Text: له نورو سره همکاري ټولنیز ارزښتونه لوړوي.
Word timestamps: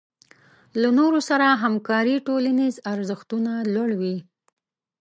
له 0.81 0.89
نورو 0.99 1.19
سره 1.29 1.47
همکاري 1.63 2.15
ټولنیز 2.27 2.75
ارزښتونه 2.93 3.51
لوړوي. 3.73 4.17